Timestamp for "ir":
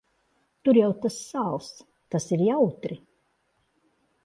2.37-2.43